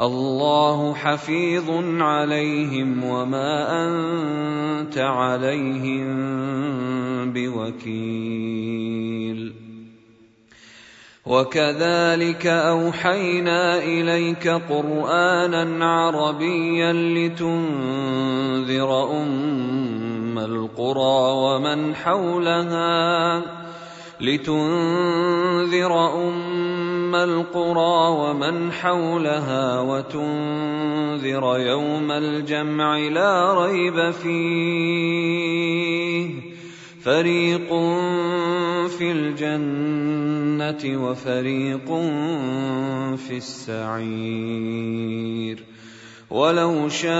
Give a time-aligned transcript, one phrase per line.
[0.00, 1.70] الله حفيظ
[2.00, 6.10] عليهم وما أنت عليهم
[7.32, 8.80] بوكيل.
[11.26, 18.90] وكذلك أوحينا إليك قرآنا عربيا لتنذر
[19.22, 23.59] أم القرى ومن حولها
[24.20, 25.92] لتنذر
[26.28, 35.50] أم القرى ومن حولها وتنذر يوم الجمع لا ريب فيه.
[37.02, 37.68] فريق
[38.88, 41.88] في الجنة وفريق
[43.16, 44.70] في السعير.
[46.30, 47.10] ولو شاء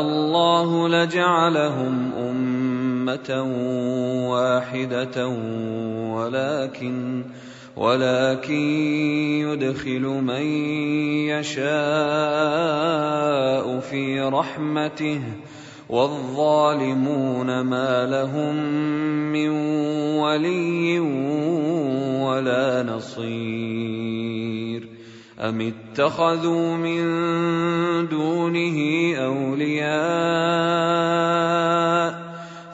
[0.00, 2.71] الله لجعلهم أمة
[4.30, 5.26] واحدة
[6.16, 7.24] ولكن
[7.76, 8.54] ولكن
[9.48, 10.42] يدخل من
[11.32, 11.64] يشاء
[13.80, 15.20] في رحمته
[15.88, 18.54] والظالمون ما لهم
[19.32, 19.48] من
[20.18, 21.00] ولي
[22.20, 24.88] ولا نصير
[25.40, 27.02] أم اتخذوا من
[28.08, 28.78] دونه
[29.16, 29.92] أولياء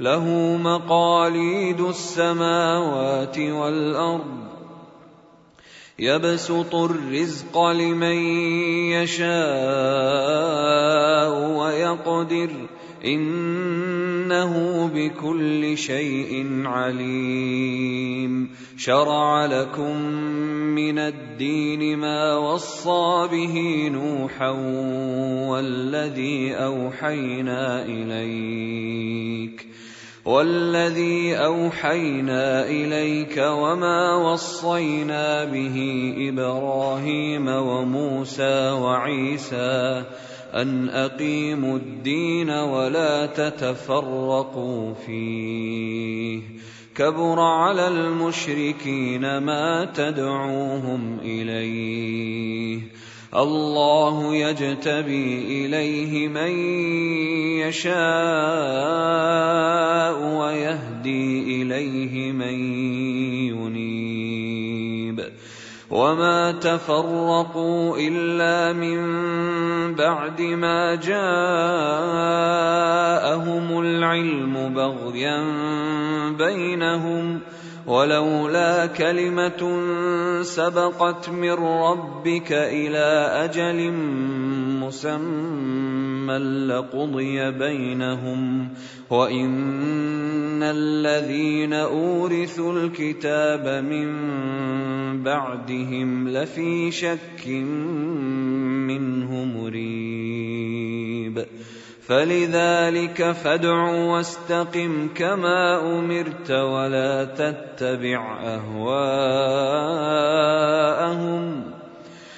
[0.00, 4.46] له مقاليد السماوات والأرض.
[5.98, 8.18] يبسط الرزق لمن
[8.92, 9.36] يشاء
[11.58, 12.50] ويقدر.
[13.04, 18.56] إنه بكل شيء عليم.
[18.76, 19.96] شرع لكم
[20.74, 24.50] من الدين ما وصى به نوحا
[25.48, 29.75] والذي أوحينا إليك.
[30.26, 35.76] والذي أوحينا إليك وما وصينا به
[36.18, 40.04] إبراهيم وموسى وعيسى
[40.54, 46.42] أن أقيموا الدين ولا تتفرقوا فيه.
[46.94, 52.80] كبر على المشركين ما تدعوهم إليه.
[53.34, 56.50] الله يجتبي إليه من
[57.66, 57.96] يشاء
[60.38, 62.54] ويهدي إليه من
[63.50, 64.16] ينيب
[65.90, 68.98] وما تفرقوا الا من
[69.94, 71.16] بعد ما جاءهم
[73.80, 75.44] العلم بغيا
[76.38, 77.40] بينهم
[77.86, 79.82] ولولا كلمه
[80.42, 83.90] سبقت من ربك إلى أجل
[84.86, 86.38] مسمى
[86.68, 88.68] لقضي بينهم
[89.10, 94.08] وإن الذين أورثوا الكتاب من
[95.22, 97.46] بعدهم لفي شك
[98.86, 100.26] منه مريب.
[102.06, 109.06] فلذلك فادع واستقم كما أمرت ولا تتبع أهواءهم.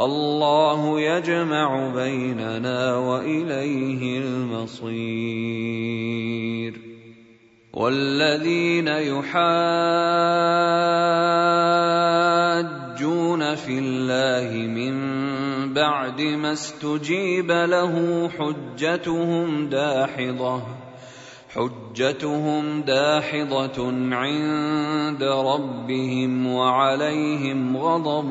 [0.00, 5.68] الله يجمع بيننا وإليه المصير.
[7.78, 9.38] والذين يحاجون
[13.54, 14.94] في الله من
[15.74, 20.62] بعد ما استجيب له حجتهم داحضة
[21.54, 28.30] حجتهم داحضة عند ربهم وعليهم غضب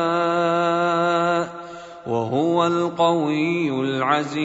[2.41, 4.41] وهو القوي العزيز.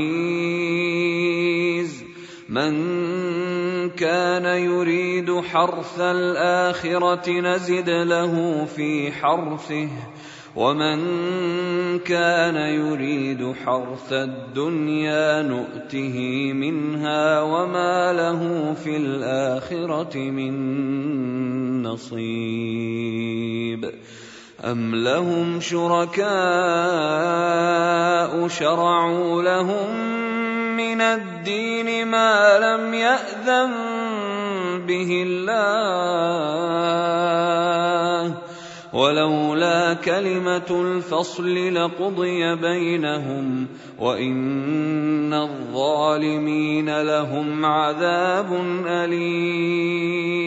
[2.49, 9.89] من كان يريد حرث الآخرة نزد له في حرثه
[10.57, 10.99] ومن
[11.99, 20.53] كان يريد حرث الدنيا نؤته منها وما له في الآخرة من
[21.83, 23.47] نصيب.
[24.64, 26.26] ام لهم شركاء
[28.49, 29.97] شرعوا لهم
[30.76, 33.73] من الدين ما لم ياذن
[34.87, 35.67] به الله
[38.93, 43.67] ولولا كلمه الفصل لقضي بينهم
[44.00, 48.52] وان الظالمين لهم عذاب
[48.87, 50.47] اليم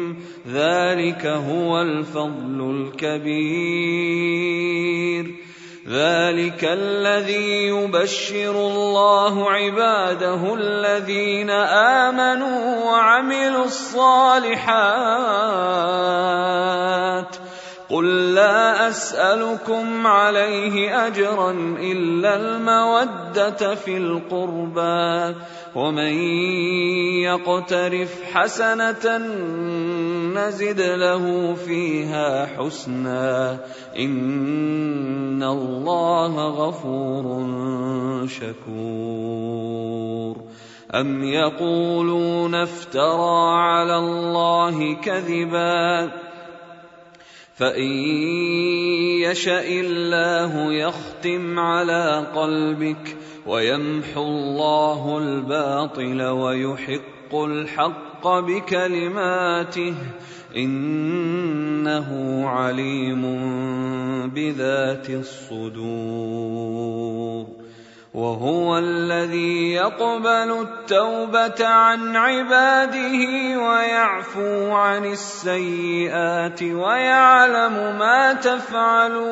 [0.53, 3.91] ذلك هو الفضل الكبير.
[5.87, 14.71] ذلك الذي يبشر الله عباده الذين آمنوا وعملوا الصالحات.
[17.89, 25.35] قل لا أسألكم عليه أجرا إلا المودة في القربى.
[25.75, 26.13] ومن
[27.23, 29.17] يقترف حسنة
[30.37, 33.59] نزد له فيها حسنا.
[33.99, 37.47] إن الله غفور
[38.27, 39.71] شكور.
[40.95, 46.11] أم يقولون افترى على الله كذبا؟
[47.55, 47.91] فإن
[49.21, 59.93] يشأ الله يختم على قلبك ويمحو الله الباطل ويحق الحق بكلماته
[60.55, 62.09] إنه
[62.49, 63.21] عليم
[64.29, 66.81] بذات الصدور.
[68.13, 73.17] وهو الذي يقبل التوبة عن عباده
[73.59, 79.31] ويعفو عن السيئات ويعلم ما تفعلون.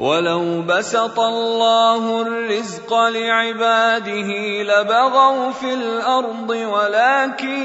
[0.00, 7.62] ولو بسط الله الرزق لعباده لبغوا في الأرض ولكن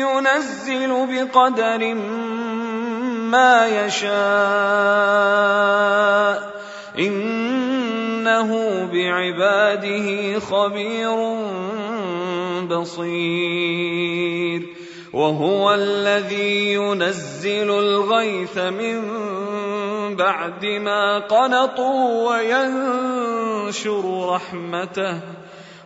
[0.00, 1.94] ينزل بقدر
[3.28, 4.12] ما يشاء
[6.98, 8.50] انه
[8.92, 11.16] بعباده خبير
[12.66, 14.62] بصير
[15.12, 19.02] وهو الذي ينزل الغيث من
[20.16, 25.20] بعد ما قنطوا وينشر رحمته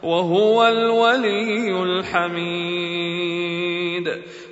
[0.03, 3.27] وهو الولي الحميد.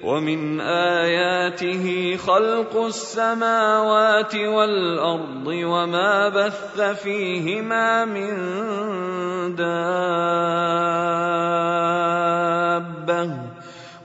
[0.04, 8.36] ومن آياته خلق السماوات والأرض وما بث فيهما من
[9.56, 10.34] دابة.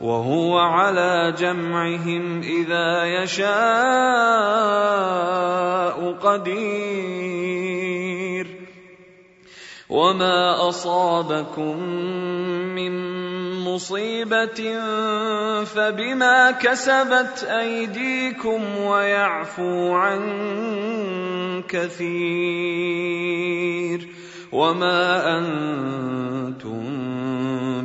[0.01, 3.50] وهو على جمعهم إذا يشاء
[6.24, 7.39] قدير.
[9.89, 11.79] وما أصابكم
[12.75, 12.94] من
[13.65, 14.79] مصيبة
[15.65, 20.22] فبما كسبت أيديكم ويعفو عن
[21.68, 23.00] كثير.
[24.51, 26.84] وما أنتم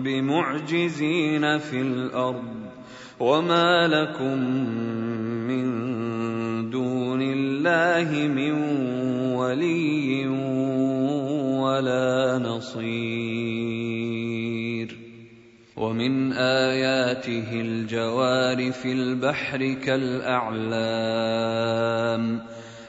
[0.03, 2.55] بمعجزين في الأرض
[3.21, 4.39] وما لكم
[5.49, 5.65] من
[6.71, 8.53] دون الله من
[9.37, 10.27] ولي
[11.61, 13.85] ولا نصير
[15.77, 21.05] ومن اياته الجوار في البحر كالاعلام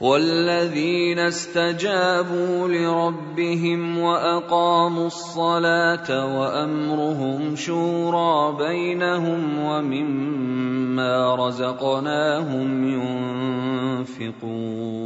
[0.00, 12.88] والذين استجابوا لربهم وأقاموا الصلاة وأمرهم شورى بينهم ومما رزقناهم
[14.08, 14.98] ينفقون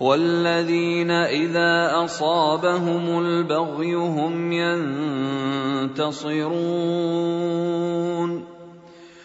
[0.00, 6.44] والذين إذا أصابهم البغي هم ينتصرون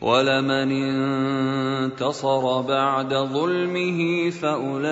[0.00, 4.88] ولمن انتصر بعد ظلمه فأولئك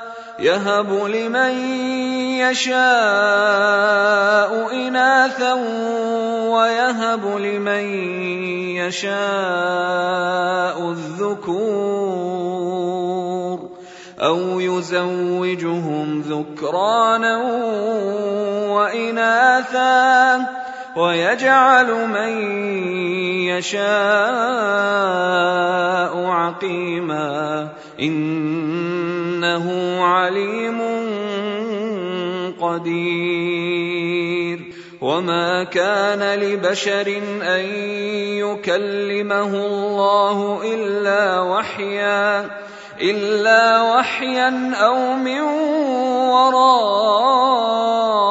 [0.41, 1.53] يهب لمن
[2.41, 2.81] يشاء
[4.73, 5.53] إناثا
[6.49, 7.85] ويهب لمن
[8.81, 9.11] يشاء
[10.89, 12.21] الذكور
[14.21, 17.37] أو يزوجهم ذكرانا
[18.73, 19.91] وإناثا
[20.95, 22.29] ويجعل من
[23.47, 23.81] يشاء
[26.25, 30.81] عقيما إنه عليم
[32.61, 34.59] قدير.
[35.01, 37.65] وما كان لبشر أن
[38.37, 42.49] يكلمه الله إلا وحيا
[43.01, 45.41] إلا وحيا أو من
[46.29, 48.30] وراء